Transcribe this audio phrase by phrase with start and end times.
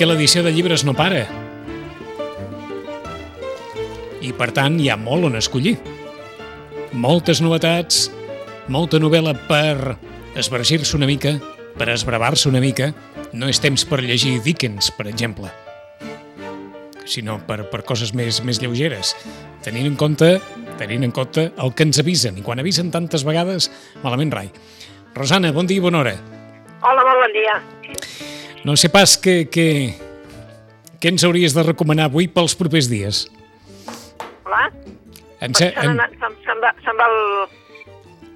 [0.00, 1.26] Perquè l'edició de llibres no para.
[4.24, 5.74] I, per tant, hi ha molt on escollir.
[6.96, 8.06] Moltes novetats,
[8.72, 9.98] molta novel·la per
[10.40, 11.34] esvergir-se una mica,
[11.76, 12.94] per esbravar-se una mica.
[13.36, 15.52] No és temps per llegir Dickens, per exemple,
[17.04, 19.12] sinó per, per coses més, més lleugeres.
[19.60, 20.38] Tenint en compte
[20.80, 22.40] tenint en compte el que ens avisen.
[22.40, 23.68] I quan avisen tantes vegades,
[24.00, 24.48] malament rai.
[25.12, 26.16] Rosana, bon dia i bona hora.
[26.80, 27.60] Hola, molt bon dia.
[28.64, 29.66] No sé pas què, què,
[31.00, 33.24] què ens hauries de recomanar avui pels propers dies.
[34.44, 34.66] Hola?
[35.40, 35.96] En, Se, se, en...
[36.20, 37.18] se'n, se'n, va, va el...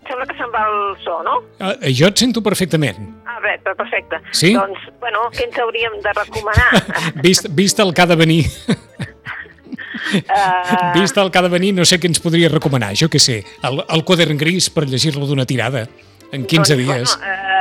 [0.05, 1.34] Sembla que se'n va el so, no?
[1.64, 2.98] eh, jo et sento perfectament.
[3.28, 4.20] Ah, bé, perfecte.
[4.36, 4.53] Sí?
[4.56, 6.83] Doncs, bueno, què ens hauríem de recomanar?
[7.25, 8.42] Vist, vist el que ha de venir,
[10.20, 12.92] uh, vist el que ha de venir, no sé què ens podria recomanar.
[13.00, 15.86] Jo què sé, el, el quadern gris per llegir-lo d'una tirada
[16.33, 17.16] en 15 doncs, dies.
[17.16, 17.53] Bueno, uh,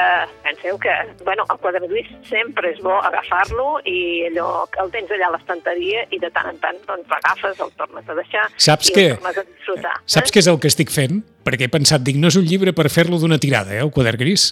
[0.43, 0.93] penseu que,
[1.23, 6.05] bueno, el quadern gris sempre és bo agafar-lo i allò, el tens allà a l'estanteria
[6.11, 9.05] i de tant en tant doncs l'agafes, el tornes a deixar Saps i què?
[9.11, 9.95] el tornes a disfrutar.
[10.05, 10.33] Saps eh?
[10.33, 11.21] què és el que estic fent?
[11.43, 14.21] Perquè he pensat, dic, no és un llibre per fer-lo d'una tirada, eh, el quadern
[14.21, 14.51] gris.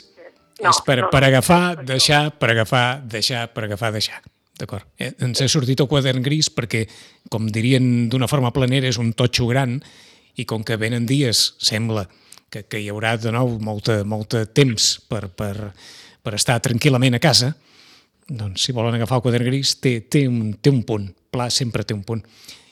[0.62, 1.32] No, és per, no, per no.
[1.32, 4.22] agafar, deixar, per agafar, deixar, per agafar, deixar.
[4.62, 4.86] D'acord?
[5.02, 6.86] Eh, ens ha sortit el quadern gris perquè,
[7.34, 9.80] com dirien d'una forma planera, és un totxo gran
[10.38, 12.06] i com que venen dies, sembla,
[12.52, 15.72] que, que hi haurà de nou molta, molta temps per, per,
[16.22, 17.54] per estar tranquil·lament a casa,
[18.28, 21.86] doncs si volen agafar el quadern gris té, té, un, té un punt, pla sempre
[21.88, 22.22] té un punt.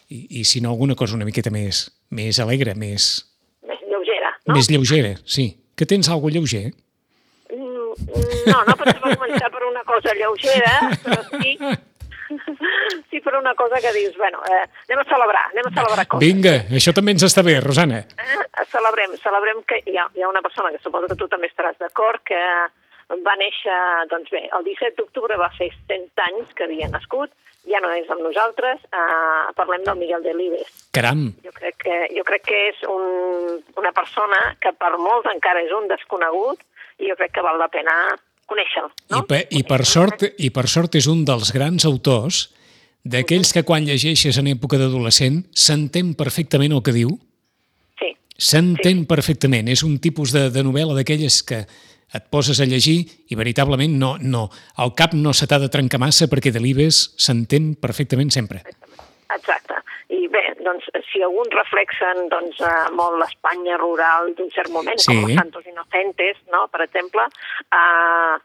[0.09, 3.09] I, i si no, alguna cosa una miqueta més, més alegre, més,
[3.69, 4.55] Més lleugera, no?
[4.57, 5.51] més lleugera, sí.
[5.77, 6.71] Que tens alguna lleuger?
[7.53, 7.93] Mm,
[8.49, 11.55] No, no pensava començar per una cosa lleugera, però sí
[13.29, 16.25] per una cosa que dius, bueno, eh, anem a celebrar, anem a celebrar coses.
[16.25, 18.01] Vinga, això també ens està bé, Rosana.
[18.01, 18.65] Eh?
[18.71, 21.77] Celebrem, celebrem que hi ha, hi ha una persona que suposo que tu també estaràs
[21.81, 22.39] d'acord, que
[23.25, 23.77] va néixer,
[24.09, 27.29] doncs bé, el 17 d'octubre va fer 100 anys que havia nascut,
[27.69, 30.69] ja no és amb nosaltres, eh, parlem del Miguel Delibes.
[30.95, 35.61] Caram, Jo crec que, jo crec que és un, una persona que per molts encara
[35.61, 36.65] és un desconegut
[36.97, 37.93] i jo crec que val la pena
[38.49, 38.89] conèixer-lo.
[39.11, 39.21] No?
[39.21, 42.47] I, per, i, per sort, i per sort és un dels grans autors
[43.09, 47.15] d'aquells que quan llegeixes en època d'adolescent s'entén perfectament el que diu,
[47.99, 49.67] Sí, s'entén perfectament.
[49.67, 51.63] És un tipus de, de novel·la d'aquelles que
[52.09, 54.47] et poses a llegir i veritablement no, no,
[54.81, 58.63] el cap no se t'ha de trencar massa perquè Delibes s'entén perfectament sempre.
[59.29, 59.75] exacte.
[60.09, 65.05] I bé, doncs, si alguns reflexen doncs, eh, molt l'Espanya rural d'un cert moment, Sí.
[65.05, 67.27] com els Santos Inocentes, no?, per exemple,
[67.69, 68.35] eh,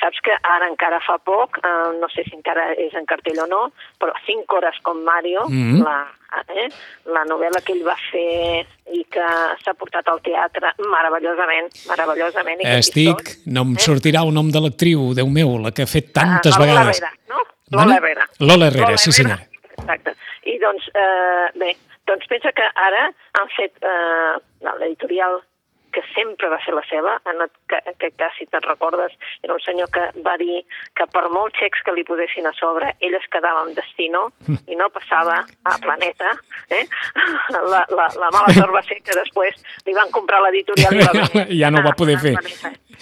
[0.00, 3.46] saps que ara encara fa poc, eh, no sé si encara és en cartell o
[3.46, 5.82] no, però Cinc hores com Mario, Mhm.
[5.84, 6.06] la,
[6.48, 6.68] eh,
[7.06, 9.26] la novel·la que ell va fer i que
[9.64, 12.60] s'ha portat al teatre meravellosament, meravellosament.
[12.62, 13.80] I Estic, no em Eh?
[13.80, 16.78] sortirà el nom de l'actriu, Déu meu, la que ha fet tantes Ah, la Lola
[16.80, 17.00] vegades.
[17.02, 17.38] Herrera, no?
[17.70, 18.28] Lola Herrera.
[18.40, 19.42] Lola Herrera, sí senyora.
[19.78, 20.14] Exacte.
[20.44, 21.76] I doncs, eh, bé,
[22.06, 24.38] doncs pensa que ara han fet eh,
[24.80, 25.42] l'editorial
[25.98, 29.62] que sempre va ser la seva, en aquest que, cas, si te'n recordes, era un
[29.64, 30.60] senyor que va dir
[30.94, 34.28] que per molts xecs que li posessin a sobre, ell es quedava amb destino
[34.70, 36.30] i no passava a Planeta.
[36.70, 36.84] Eh?
[37.68, 41.12] La, la, la mala sort va ser que després li van comprar l'editorial i va
[41.16, 42.34] venir Ja no ho va a- poder a fer.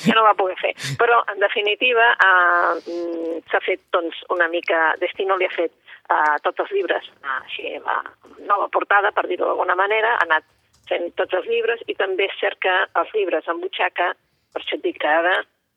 [0.07, 0.73] Ja no va poder fer.
[1.01, 4.95] Però, en definitiva, eh, s'ha fet doncs, una mica...
[5.03, 5.73] Destino li ha fet
[6.09, 7.09] eh, tots els llibres,
[7.41, 8.01] així, la
[8.49, 10.45] nova portada, per dir-ho d'alguna manera, ha anat
[10.89, 14.13] fent tots els llibres i també és cert que els llibres en butxaca,
[14.53, 15.37] per això et dic que ara,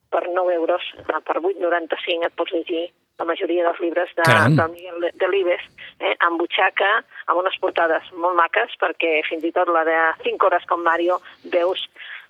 [0.09, 2.87] per 9 euros, eh, per 8,95 et pots llegir
[3.19, 4.55] la majoria dels llibres de, Caram.
[4.55, 5.65] del Miguel de, de Libes,
[5.99, 10.47] eh, amb butxaca, amb unes portades molt maques, perquè fins i tot la de 5
[10.47, 11.19] hores com Mario
[11.51, 11.83] veus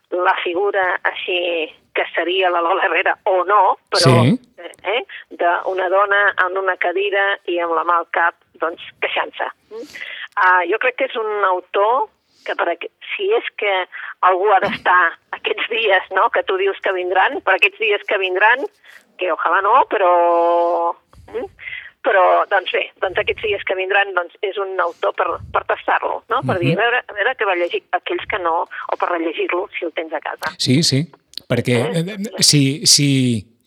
[0.10, 4.40] la figura així que seria la Lola Herrera o no, però Sí.
[4.84, 9.46] eh, d'una dona en una cadira i amb la mà al cap, doncs, queixant-se.
[9.72, 12.08] Uh, jo crec que és un autor
[12.46, 12.90] que per aqu...
[13.14, 13.74] si és que
[14.30, 15.00] algú ha d'estar
[15.38, 18.66] aquests dies no, que tu dius que vindran, per aquests dies que vindran,
[19.20, 20.14] que ojalà no, però...
[21.34, 21.52] Mm?
[22.00, 26.22] Però, doncs bé, doncs aquests dies que vindran doncs, és un autor per, per tastar-lo,
[26.32, 26.38] no?
[26.48, 29.66] per dir, a veure, a veure què va llegir aquells que no, o per rellegir-lo
[29.76, 30.54] si el tens a casa.
[30.64, 31.02] Sí, sí,
[31.52, 33.10] perquè eh, si, si,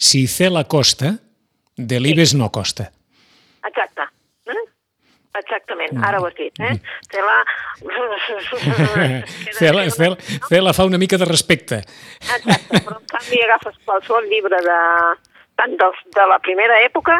[0.01, 1.13] si Cela costa,
[1.77, 2.89] Delibes no costa.
[3.69, 4.09] exacte.
[5.38, 6.58] Exactament, ara ho has dit.
[6.61, 6.75] Eh?
[7.08, 7.37] Cela...
[9.58, 10.17] Cela, Cela,
[10.49, 11.81] Cela fa una mica de respecte.
[12.20, 14.81] Exacte, però en canvi agafes qualsevol llibre de,
[15.61, 17.17] tant dels, de la primera època,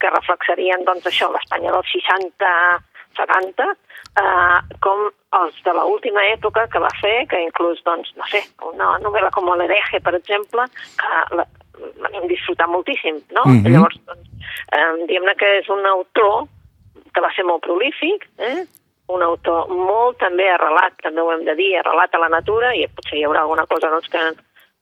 [0.00, 3.68] que reflexarien doncs, això, l'Espanya dels 60-70,
[4.22, 5.06] eh, com
[5.40, 9.48] els de l'última època que va fer, que inclús, doncs, no sé, una novel·la com
[9.52, 10.66] l'Hereje, per exemple,
[11.00, 11.46] que la,
[12.12, 13.46] l'hem disfrutat moltíssim, no?
[13.48, 13.72] Mhm.
[13.74, 16.46] Llavors, doncs, eh, diguem-ne que és un autor
[17.16, 18.66] que va ser molt prolífic, eh?
[19.14, 22.86] un autor molt també arrelat, també ho hem de dir, arrelat a la natura, i
[22.90, 24.24] potser hi haurà alguna cosa doncs, que,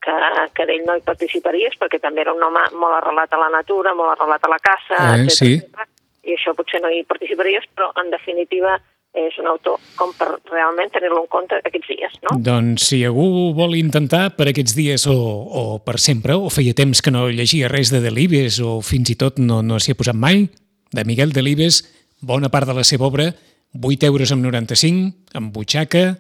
[0.05, 0.15] que,
[0.57, 3.93] que d'ell no hi participaries, perquè també era un home molt arrelat a la natura,
[3.95, 5.53] molt arrelat a la caça, Eh, etcètera, sí.
[5.61, 5.89] etcètera,
[6.25, 8.79] i això potser no hi participaries, però en definitiva
[9.15, 12.35] és un autor com per realment tenir-lo en compte aquests dies, no?
[12.49, 16.99] Doncs si algú vol intentar per aquests dies o, o per sempre, o feia temps
[17.05, 20.19] que no llegia res de Delibes o fins i tot no, no s'hi ha posat
[20.19, 20.49] mai,
[20.95, 21.85] de Miguel Delibes,
[22.21, 23.31] bona part de la seva obra,
[23.75, 26.17] 8 euros amb 95, amb butxaca,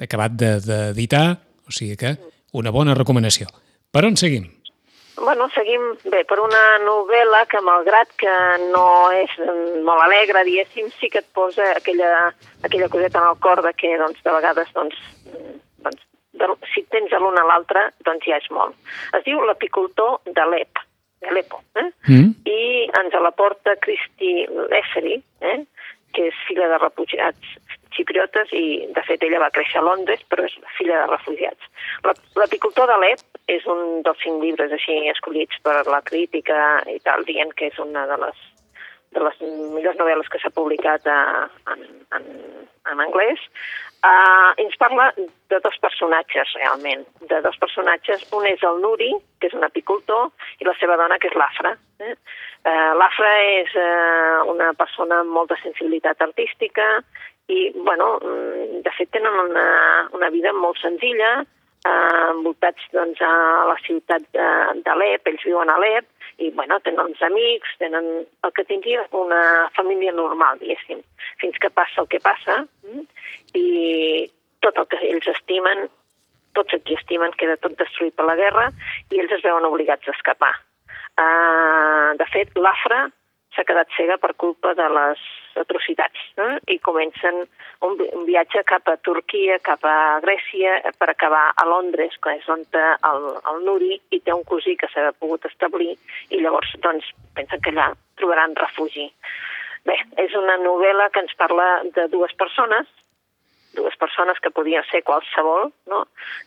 [0.00, 2.16] acabat de- d'editar, o sigui que
[2.52, 3.46] una bona recomanació.
[3.90, 4.50] Per on seguim?
[5.16, 5.80] Bueno, seguim
[6.12, 8.32] bé per una novel·la que, malgrat que
[8.72, 9.30] no és
[9.82, 13.96] molt alegre, diguéssim, sí que et posa aquella, aquella coseta en el cor de que,
[13.96, 14.94] doncs, de vegades, doncs,
[15.80, 16.02] doncs
[16.36, 18.76] de, si tens l'un a l'altre, doncs ja és molt.
[19.16, 20.82] Es diu L'apicultor d'Alep,
[21.22, 21.88] d'Alepo, eh?
[22.08, 22.32] Mm?
[22.46, 22.58] i
[23.00, 25.58] ens la porta Christy Leffery, eh?
[26.14, 27.56] que és filla de refugiats
[27.96, 31.68] xipriotes i, de fet, ella va créixer a Londres, però és filla de refugiats.
[32.04, 37.24] La- L'apicultor d'Alep és un dels cinc llibres així escollits per la crítica i tal,
[37.24, 38.36] dient que és una de les
[39.16, 39.42] de les
[39.74, 41.18] millors novel·les que s'ha publicat a,
[41.72, 41.84] en,
[42.18, 42.26] en,
[42.92, 43.42] en anglès,
[44.04, 47.06] uh, ens parla de dos personatges, realment.
[47.30, 48.26] De dos personatges.
[48.36, 50.30] Un és el Nuri, que és un apicultor,
[50.60, 51.74] i la seva dona, que és l'Afra.
[52.04, 52.14] Eh?
[52.66, 53.32] Uh, L'Afra
[53.62, 56.86] és uh, una persona amb molta sensibilitat artística
[57.48, 59.68] i, bueno, mm, de fet tenen una,
[60.18, 61.38] una vida molt senzilla,
[61.86, 63.32] uh, envoltats doncs, a
[63.70, 68.64] la ciutat d'Alep, ells viuen a Alep, i bueno, tenen uns amics, tenen el que
[68.68, 69.42] tindria una
[69.76, 71.00] família normal, diguéssim,
[71.40, 73.04] fins que passa el que passa, mm,
[73.56, 74.30] i
[74.64, 75.86] tot el que ells estimen,
[76.56, 78.70] tots els que estimen, queda tot destruït per la guerra,
[79.12, 80.54] i ells es veuen obligats a escapar.
[81.16, 83.06] Uh, de fet, l'Afra
[83.56, 85.22] s'ha quedat cega per culpa de les
[85.56, 86.58] atrocitats eh?
[86.74, 87.40] i comencen
[87.86, 92.48] un, un viatge cap a Turquia, cap a Grècia, per acabar a Londres, que és
[92.52, 95.94] on el, el Nuri, i té un cosí que s'ha pogut establir,
[96.30, 99.08] i llavors doncs, pensen que allà trobaran refugi.
[99.86, 101.66] Bé, és una novel·la que ens parla
[101.96, 102.88] de dues persones,
[103.76, 106.02] dues persones que podien ser qualsevol, no?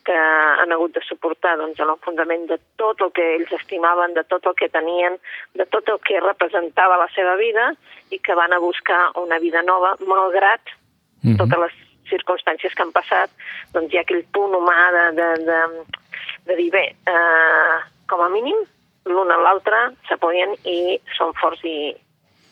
[0.06, 4.50] que han hagut de suportar doncs, l'enfondament de tot el que ells estimaven, de tot
[4.50, 5.16] el que tenien,
[5.56, 7.72] de tot el que representava la seva vida
[8.12, 10.76] i que van a buscar una vida nova, malgrat
[11.24, 11.38] Mhm.
[11.38, 11.74] totes les
[12.10, 13.32] circumstàncies que han passat,
[13.74, 15.60] doncs hi ha aquell punt humà de, de, de,
[16.48, 17.80] de dir, bé, eh,
[18.10, 18.58] com a mínim,
[19.06, 21.92] l'un a l'altre s'apoyen i són forts i,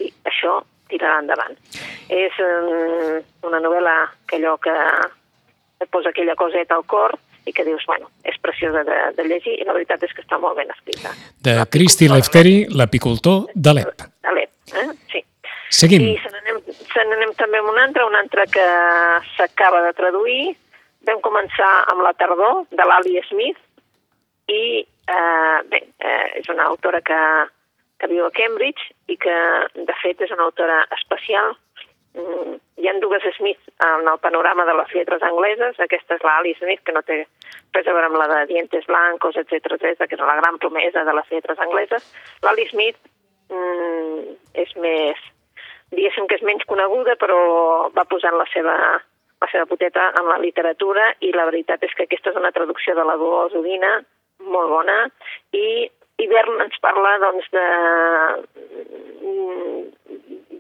[0.04, 0.60] i això
[0.90, 1.58] tirarà endavant.
[2.10, 3.77] És um, una novel·la
[4.28, 4.76] que allò que
[5.84, 7.16] et posa aquella coseta al cor
[7.48, 10.40] i que dius, bueno, és preciosa de, de llegir i la veritat és que està
[10.42, 11.14] molt ben escrita.
[11.40, 14.04] De Cristi Lefteri, l'apicultor d'Alep.
[14.28, 14.88] Alep, eh?
[15.14, 15.24] sí.
[15.78, 16.04] Seguim.
[16.12, 16.60] I se n'anem
[16.98, 18.68] se n'anem també amb una altra, una altra que
[19.36, 20.56] s'acaba de traduir.
[21.08, 23.60] Vam començar amb La tardor, de l'Ali Smith,
[24.52, 27.20] i eh, bé, eh, és una autora que,
[28.02, 29.38] que viu a Cambridge i que,
[29.78, 31.56] de fet, és una autora especial.
[32.18, 35.80] Mm, hi ha dues Smith en el panorama de les lletres angleses.
[35.80, 37.20] Aquesta és l'Ali Smith, que no té
[37.76, 41.04] res a veure amb la de Dientes Blancos, etc etc, que és la gran promesa
[41.06, 42.08] de les lletres angleses.
[42.46, 42.98] L'Ali Smith
[43.54, 45.22] mm, és més,
[45.94, 47.38] diguéssim que és menys coneguda, però
[47.94, 48.78] va posant la seva,
[49.42, 52.98] la seva poteta en la literatura i la veritat és que aquesta és una traducció
[52.98, 54.00] de la Dolors Udina,
[54.42, 55.04] molt bona,
[55.54, 55.86] i
[56.18, 57.66] Hivern ens parla doncs, de,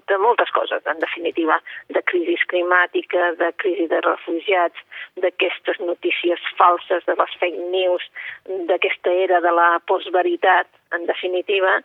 [0.08, 1.60] de moltes coses, en definitiva,
[1.94, 4.80] de crisi climàtica, de crisi de refugiats,
[5.24, 8.08] d'aquestes notícies falses, de les fake news,
[8.72, 11.80] d'aquesta era de la postveritat, en definitiva,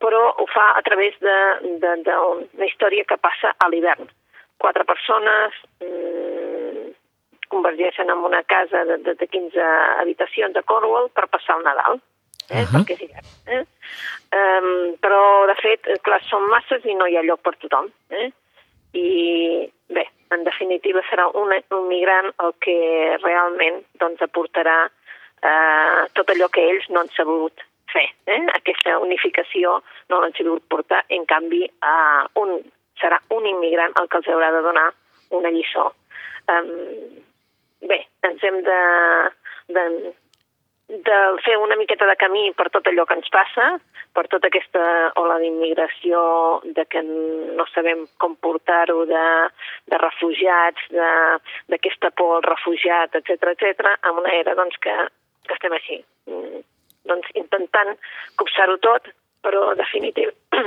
[0.00, 4.08] però ho fa a través d'una història que passa a l'hivern.
[4.60, 6.92] Quatre persones mmm,
[7.48, 9.70] convergeixen en una casa de, de, de 15
[10.02, 12.00] habitacions a Cornwall per passar el Nadal,
[12.50, 12.62] eh?
[12.62, 12.82] Uh -huh.
[12.82, 13.28] perquè és hivern.
[13.46, 13.64] Eh?
[14.36, 17.90] Um, però, de fet, clar, són masses i no hi ha lloc per tothom.
[18.10, 18.30] Eh?
[18.92, 22.78] I, bé, en definitiva serà un, un migrant el que
[23.22, 24.86] realment doncs, aportarà
[25.42, 27.62] eh, tot allò que ells no han sabut
[27.92, 28.06] fer.
[28.26, 28.40] Eh?
[28.58, 32.58] Aquesta unificació no l'han sabut portar, en canvi, uh, un,
[33.00, 34.88] serà un immigrant el que els haurà de donar
[35.36, 35.88] una lliçó.
[36.50, 36.70] Um,
[37.86, 38.80] bé, ens hem de,
[39.76, 39.86] de,
[40.88, 43.66] de fer una miqueta de camí per tot allò que ens passa,
[44.14, 44.82] per tota aquesta
[45.18, 46.20] ola d'immigració,
[46.76, 49.26] de que no sabem com portar-ho, de,
[49.90, 50.86] de refugiats,
[51.72, 54.94] d'aquesta por al refugiat, etc etc, amb una era doncs, que,
[55.48, 55.98] que estem així,
[56.30, 56.62] mm,
[57.10, 57.96] doncs, intentant
[58.38, 59.10] copsar-ho tot,
[59.42, 60.30] però definitiu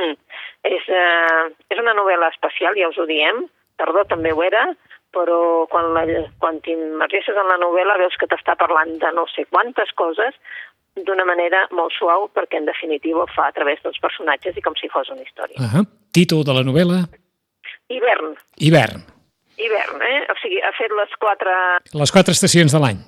[0.76, 3.46] és, eh, és una novel·la especial, ja us ho diem,
[3.80, 4.68] Tardor també ho era,
[5.16, 6.04] però quan, la,
[6.42, 10.38] quan t'immergesses en la novel·la veus que t'està parlant de no sé quantes coses
[11.08, 14.76] d'una manera molt suau perquè en definitiva ho fa a través dels personatges i com
[14.80, 15.58] si fos una història.
[15.58, 15.86] Uh -huh.
[16.12, 17.00] Títol de la novel·la?
[17.90, 18.36] Hivern.
[18.58, 19.02] Hivern.
[19.58, 20.22] Hivern, eh?
[20.32, 21.54] O sigui, ha fet les quatre...
[22.02, 23.00] Les quatre estacions de l'any.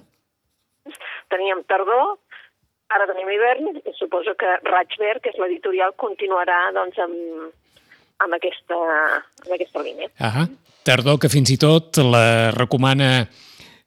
[1.29, 2.17] Teníem tardor,
[2.89, 7.53] ara tenim hivern, i suposo que Raig Verd, que és l'editorial, continuarà doncs, amb,
[8.23, 8.81] amb, aquesta,
[9.45, 10.11] amb aquesta línia.
[10.19, 10.49] Uh -huh
[10.83, 13.29] tardor que fins i tot la recomana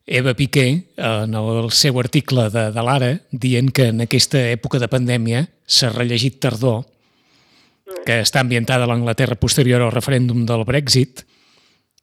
[0.06, 0.66] Eva Piqué
[1.00, 5.90] en el seu article de, de l'Ara dient que en aquesta època de pandèmia s'ha
[5.94, 6.84] rellegit Tardor
[8.04, 11.24] que està ambientada a l'Anglaterra posterior al referèndum del Brexit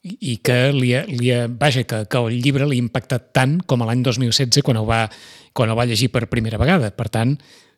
[0.01, 3.59] i que li ha, li ha, vaja, que, que el llibre li ha impactat tant
[3.69, 5.05] com l'any 2016 quan ho, va,
[5.53, 6.89] quan ho va llegir per primera vegada.
[6.89, 7.35] Per tant,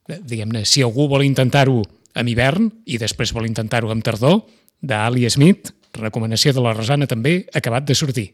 [0.07, 1.81] diguem-ne, si algú vol intentar-ho
[2.15, 4.41] amb hivern i després vol intentar-ho amb tardor,
[4.83, 8.31] d'Ali Smith, recomanació de la Rosana també, acabat de sortir.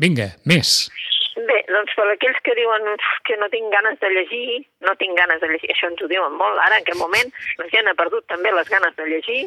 [0.00, 0.86] Vinga, més.
[1.36, 2.86] Bé, doncs per aquells que diuen
[3.28, 6.32] que no tinc ganes de llegir, no tinc ganes de llegir, això ens ho diuen
[6.32, 9.42] molt ara, en aquest moment la gent ha perdut també les ganes de llegir.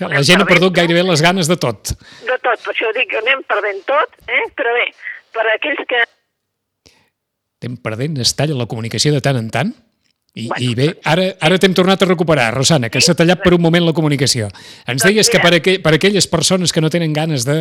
[0.00, 1.92] La gent ha perdut gairebé les ganes de tot.
[2.24, 4.44] De tot, per això dic que anem perdent tot, eh?
[4.56, 4.88] però bé,
[5.36, 6.04] per aquells que...
[7.60, 9.76] Estem perdent, es talla la comunicació de tant en tant?
[10.34, 13.52] I, bueno, i bé, ara, ara t'hem tornat a recuperar, Rosana, que s'ha tallat per
[13.54, 14.48] un moment la comunicació.
[14.82, 17.60] Ens doncs deies que per, aqu per aquelles persones que no tenen ganes de...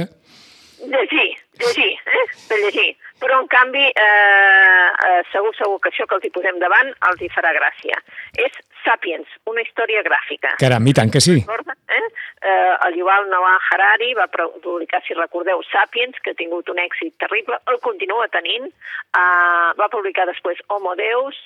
[0.82, 1.30] Llegir,
[1.62, 2.26] llegir, eh?
[2.50, 2.90] de llegir.
[3.22, 7.22] Però, en canvi, eh, eh, segur, segur que això que els hi posem davant els
[7.22, 8.02] hi farà gràcia.
[8.42, 10.58] És Sapiens, una història gràfica.
[10.60, 11.38] Caram, i tant que sí.
[11.46, 12.02] Eh?
[12.02, 17.14] Eh, el Yuval Noah Harari va publicar, si recordeu, Sapiens, que ha tingut un èxit
[17.22, 18.66] terrible, el continua tenint.
[18.66, 21.38] Eh, va publicar després Homo Deus,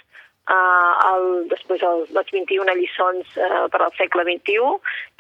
[0.47, 4.73] uh, el, després el, les 21 lliçons uh, per al segle XXI,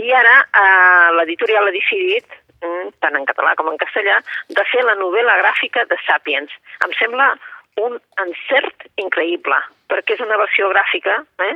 [0.05, 4.19] i ara uh, l'editorial ha decidit, um, tant en català com en castellà,
[4.49, 6.53] de fer la novel·la gràfica de Sapiens.
[6.85, 7.33] Em sembla
[7.77, 9.57] un encert increïble,
[9.91, 11.53] perquè és una versió gràfica eh,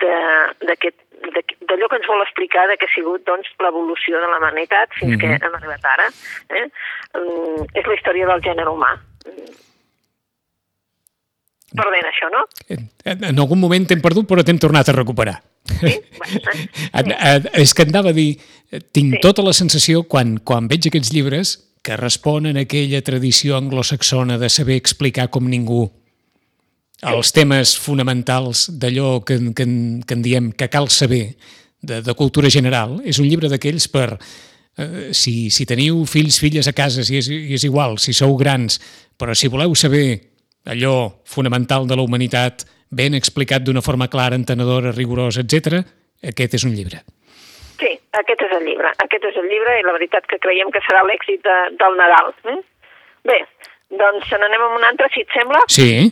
[0.00, 5.12] d'allò que ens vol explicar de que ha sigut doncs, l'evolució de la humanitat fins
[5.12, 5.38] mm -hmm.
[5.38, 6.08] que hem arribat ara.
[6.48, 6.66] Eh?
[7.18, 8.96] Um, és la història del gènere humà
[11.76, 12.42] perdent això, no?
[12.72, 12.88] En,
[13.30, 15.38] en algun moment t'hem perdut, però t'hem tornat a recuperar.
[15.70, 15.94] Sí?
[16.18, 17.54] Bueno, sí.
[17.62, 18.32] És que anava a dir,
[18.94, 19.22] tinc sí.
[19.22, 24.50] tota la sensació, quan, quan veig aquests llibres, que responen a aquella tradició anglosaxona de
[24.52, 25.86] saber explicar com ningú
[27.08, 29.64] els temes fonamentals d'allò que, que,
[30.04, 31.30] que en diem que cal saber,
[31.82, 32.98] de, de cultura general.
[33.04, 34.18] És un llibre d'aquells per,
[34.76, 38.80] eh, si, si teniu fills, filles a casa, si és, és igual, si sou grans,
[39.18, 40.29] però si voleu saber
[40.66, 45.80] allò fonamental de la humanitat ben explicat d'una forma clara, entenedora, rigorosa, etc.
[46.26, 47.02] aquest és un llibre.
[47.80, 48.90] Sí, aquest és el llibre.
[49.04, 52.34] Aquest és el llibre i la veritat que creiem que serà l'èxit de, del Nadal.
[52.52, 52.58] Eh?
[53.30, 53.38] Bé,
[54.02, 55.62] doncs se n'anem amb un altre, si et sembla?
[55.72, 56.10] Sí.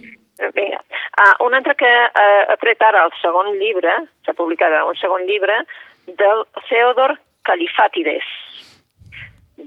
[0.55, 0.78] Vinga.
[1.19, 5.26] Uh, un altre que uh, ha tret ara el segon llibre, s'ha publicat un segon
[5.26, 5.64] llibre,
[6.07, 8.25] del Theodor Califatides.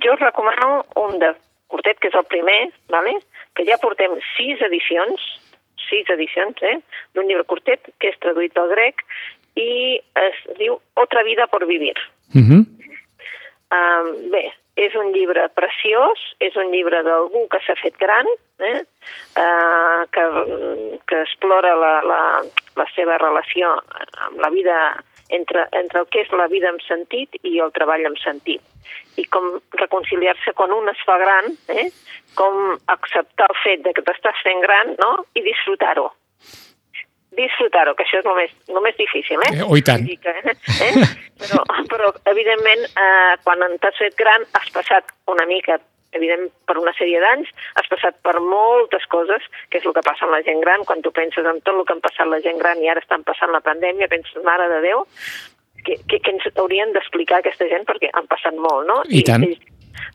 [0.02, 1.34] Jo us recomano un de
[1.68, 3.18] curtet, que és el primer, ¿vale?
[3.56, 5.22] Que ja portem sis edicions,
[5.90, 6.80] sis edicions, eh,
[7.16, 9.04] d'un llibre curtet que és traduït al grec
[9.60, 11.98] i es diu Otra vida por vivir.
[12.36, 12.62] Uh -huh.
[13.72, 18.26] um, bé, és un llibre preciós, és un llibre d'algú que s'ha fet gran,
[18.60, 18.84] eh?
[19.36, 20.24] uh, que,
[21.08, 22.22] que explora la, la,
[22.76, 23.74] la seva relació
[24.28, 24.78] amb la vida
[25.38, 28.62] entre, entre el que és la vida amb sentit i el treball amb sentit
[29.20, 29.48] i com
[29.80, 31.90] reconciliar-se quan un es fa gran, eh?
[32.40, 35.12] com acceptar el fet de que t'estàs fent gran no?
[35.36, 36.08] i disfrutar-ho.
[37.36, 39.52] Disfrutar-ho, que això és el més, el més difícil, eh?
[39.60, 40.08] eh oh, i tant.
[40.08, 40.56] Eh?
[40.88, 41.06] eh?
[41.42, 45.80] Però, però, evidentment, eh, quan t'has fet gran has passat una mica
[46.18, 47.50] evident, per una sèrie d'anys,
[47.80, 51.04] has passat per moltes coses, que és el que passa amb la gent gran, quan
[51.06, 53.54] tu penses en tot el que han passat la gent gran i ara estan passant
[53.54, 55.06] la pandèmia, penses, mare de Déu,
[55.86, 59.02] que, que, que ens haurien d'explicar aquesta gent perquè han passat molt, no?
[59.10, 59.48] I, I tant.
[59.48, 59.58] I,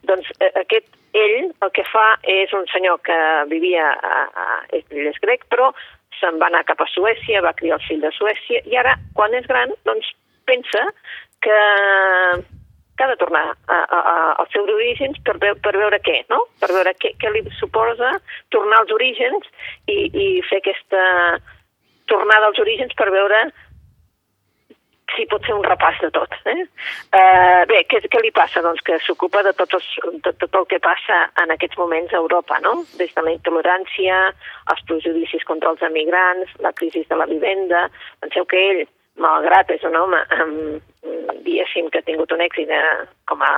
[0.07, 3.17] doncs eh, aquest, ell el que fa és un senyor que
[3.51, 5.71] vivia, a, a, ell és grec, però
[6.19, 9.35] se'n va anar cap a Suècia, va criar el fill de Suècia, i ara, quan
[9.37, 10.09] és gran, doncs
[10.49, 10.85] pensa
[11.45, 11.57] que,
[12.97, 16.23] que ha de tornar a, a, a, als seus orígens per, veu, per veure què,
[16.33, 16.41] no?
[16.61, 18.15] Per veure què, què li suposa
[18.53, 19.45] tornar als orígens
[19.85, 21.05] i, i fer aquesta
[22.09, 23.45] tornada als orígens per veure
[25.15, 26.33] si pot fer un repàs de tot.
[26.51, 26.63] Eh?
[27.15, 28.61] Uh, bé, què, què li passa?
[28.65, 29.87] Doncs que s'ocupa de, tot els,
[30.25, 32.75] de tot el que passa en aquests moments a Europa, no?
[32.99, 34.19] Des de la intolerància,
[34.73, 37.87] els prejudicis contra els emigrants, la crisi de la vivenda...
[38.21, 38.83] Penseu que ell,
[39.21, 40.81] malgrat és un home amb,
[41.45, 43.53] diguéssim, que ha tingut un èxit de, eh, com, a,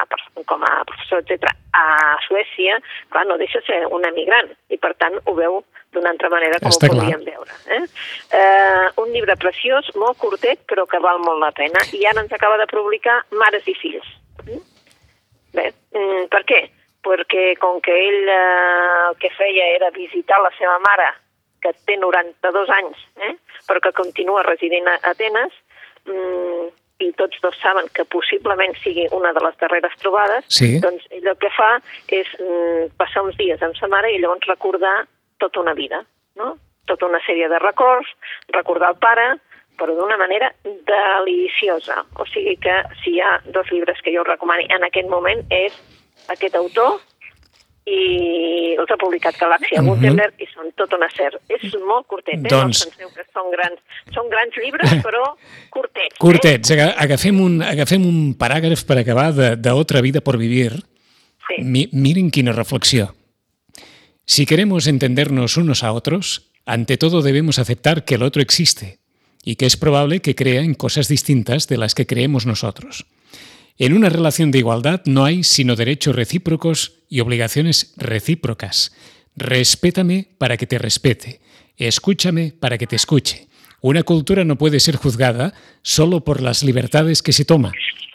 [0.46, 5.18] com a professor, etc a Suècia, clar, no deixa ser un emigrant, i per tant
[5.26, 5.62] ho veu
[5.94, 7.36] d'una altra manera com Està ho podíem clar.
[7.36, 7.54] veure.
[7.76, 7.84] Eh?
[8.40, 12.34] Eh, un llibre preciós, molt curtet, però que val molt la pena, i ara ens
[12.34, 14.10] acaba de publicar Mares i fills.
[14.46, 14.62] Mm?
[15.58, 16.62] Bé, mm, per què?
[17.06, 21.10] Perquè com que ell eh, el que feia era visitar la seva mare,
[21.64, 23.34] que té 92 anys, eh?
[23.68, 25.56] però que continua residint a Atenes,
[26.08, 30.80] mm, i tots dos saben que possiblement sigui una de les darreres trobades, sí.
[30.84, 31.70] doncs ell el que fa
[32.12, 34.96] és mm, passar uns dies amb sa mare i llavors recordar
[35.40, 36.04] tota una vida,
[36.36, 36.58] no?
[36.90, 38.10] tota una sèrie de records,
[38.56, 39.28] recordar el pare,
[39.80, 42.02] però d'una manera deliciosa.
[42.20, 45.78] O sigui que si hi ha dos llibres que jo recomani en aquest moment és
[46.34, 47.00] aquest autor
[47.90, 50.32] i els ha publicat Galàxia uh -huh.
[50.38, 51.32] i són tot un acer.
[51.50, 52.50] És molt curtet, eh?
[52.50, 52.86] Doncs...
[52.86, 53.80] No penseu que són grans,
[54.14, 55.24] són grans llibres, però
[55.70, 56.18] curtets.
[56.18, 56.72] Curtets.
[56.72, 56.94] Eh?
[56.98, 60.84] Agafem, un, agafem un paràgraf per acabar de, de Otra vida por vivir.
[61.48, 61.64] Sí.
[61.64, 63.16] Mi, miren quina reflexió.
[64.26, 69.00] Si queremos entendernos unos a otros, ante todo debemos aceptar que el otro existe
[69.44, 73.06] y que es probable que crea en cosas distintas de las que creemos nosotros.
[73.80, 78.94] En una relación de igualdad no hay sino derechos recíprocos y obligaciones recíprocas.
[79.36, 81.42] Respétame para que te respete.
[81.78, 83.48] Escúchame para que te escuche.
[83.82, 87.72] Una cultura no puede ser juzgada solo por las libertades que se toma.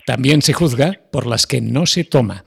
[0.07, 2.45] También se juzga por las que no se toma.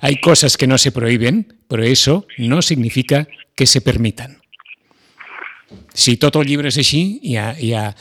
[0.00, 4.40] Hay cosas que no se prohíben, però eso no significa que se permitan.
[5.92, 7.94] Si el llibre és així, ja, ja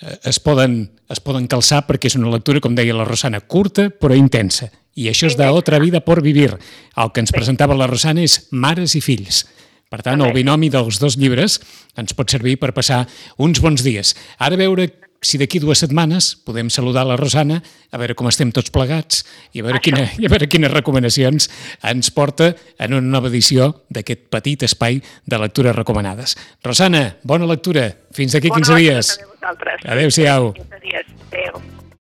[0.00, 0.80] es poden,
[1.10, 4.70] es poden calçar perquè és una lectura, com deia la Rosana, curta però intensa.
[4.98, 6.50] I això és d'Otra vida por vivir.
[6.96, 9.44] El que ens presentava la Rosana és Mares i fills.
[9.88, 11.58] Per tant, el binomi dels dos llibres
[11.96, 13.06] ens pot servir per passar
[13.40, 14.14] uns bons dies.
[14.36, 17.58] Ara veure si d'aquí dues setmanes podem saludar la Rosana,
[17.90, 21.48] a veure com estem tots plegats i a veure, quina, i a veure quines recomanacions
[21.90, 26.36] ens porta en una nova edició d'aquest petit espai de lectures recomanades.
[26.64, 27.90] Rosana, bona lectura.
[28.14, 29.18] Fins d'aquí 15 dies.
[29.42, 29.56] Bona
[29.96, 30.52] Adéu-siau.
[30.54, 31.12] 15 dies.
[31.32, 31.62] Adéu.